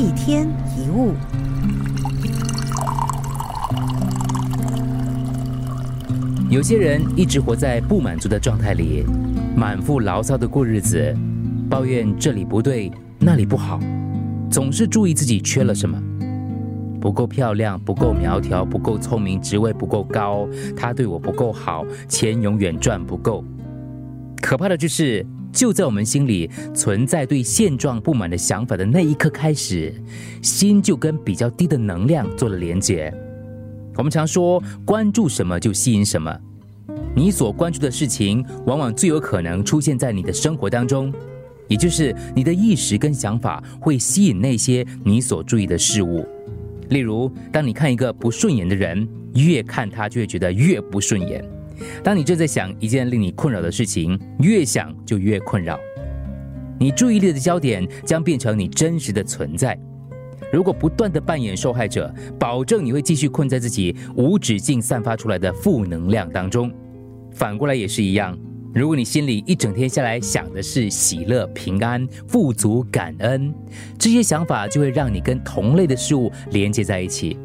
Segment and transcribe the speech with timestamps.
[0.00, 1.12] 一天一物。
[6.48, 9.04] 有些人一直活在不满足的状态里，
[9.54, 11.14] 满腹牢骚的过日子，
[11.68, 13.78] 抱怨这里不对，那里不好，
[14.50, 16.02] 总是注意自己缺了什么，
[16.98, 23.44] 不够漂亮，不够苗条，不够聪明，职位不够高，他对我不够好，钱永远赚不够。
[24.40, 29.92] 可怕的就是，就在我们心里存在对现状不满的想法的那一刻开始，
[30.42, 33.12] 心就跟比较低的能量做了连接。
[33.96, 36.34] 我们常说，关注什么就吸引什么。
[37.14, 41.12] 你所关注的事情，往往最有可能出现在你的生活当中，
[41.68, 46.26] 也就是你的意识跟想法会吸引那些你所注意的事物。
[46.88, 51.42] 例如，当你看一个不顺眼的人，越看他就会觉得越不顺眼；
[52.02, 55.78] 当你正在想一件令你困扰的事情，越想就越困扰。
[56.78, 59.78] 你注意力的焦点将变成你真实的存在。
[60.50, 66.72] 如果不断的扮演受害者，保证你会继续困在自己无止境散发出来的负能量当中。
[67.32, 68.36] 反过来也是一样，
[68.74, 73.54] 如果你心里一整天下来想的是喜乐、平安、富足、感恩，
[73.98, 77.38] 这些想法就会让你跟同类的事物连接在一起。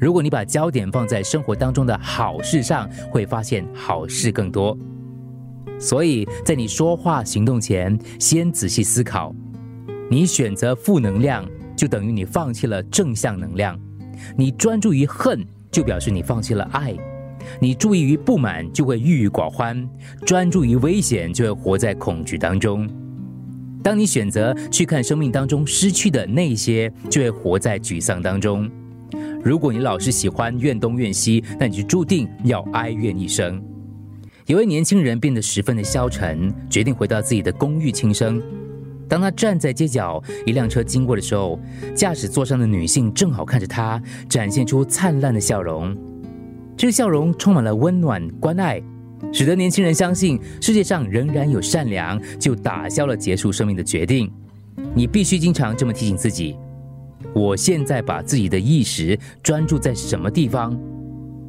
[0.00, 4.76] 如果你把焦点放在生活当中的好事上，会发现好事更多。
[5.78, 9.34] 所以在你说话行动前，先仔细思考，
[10.10, 11.44] 你选择负能量。
[11.76, 13.74] 就等于你放弃了正向能量，
[14.36, 16.92] 你专注于恨，就表示你放弃了爱；
[17.58, 19.74] 你注意于不满，就会郁郁寡欢；
[20.26, 22.86] 专注于危险，就会活在恐惧当中。
[23.82, 28.70] 当你选择去看生命当中失去的那些，就会活在沮丧当中。
[29.42, 33.62] 如果你老是喜欢怨东怨西，那你就注定要哀怨一生。
[34.46, 38.42] 有位年轻人变得十分的消沉，决定回到自己的公寓轻生。
[39.08, 41.58] 当他站在街角，一辆车经过的时候，
[41.94, 45.96] 驾驶座上的女性正好看着他，展现出灿烂的笑容。
[46.76, 48.82] 这个笑容充满了温暖关爱，
[49.32, 54.30] 使得年轻人相信世界上仍然有善良，就打消了结束生命的决定。
[54.94, 56.56] 你必须经常这么提醒自己：
[57.34, 60.78] 我现在把自己的意识专注在什么地方？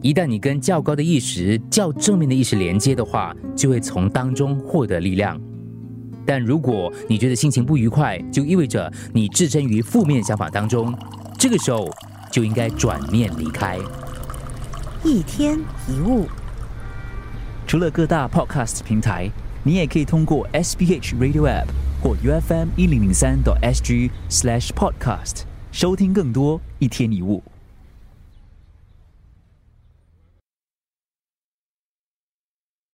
[0.01, 5.39] 一旦你跟较高的意识、较正面的意识连接的话，就会从当中获得力量。
[6.25, 10.91] 但如果你觉得心情不愉快，就意味着你置身于负面想法当中，
[11.37, 11.89] 这个时候
[12.31, 13.77] 就应该转念离开。
[15.03, 16.25] 一天一物，
[17.67, 19.29] 除了各大 Podcast 平台，
[19.63, 21.65] 你也可以通过 SBH Radio App
[22.01, 27.41] 或 UFM 一零零三 SG Slash Podcast 收听更多一天一物。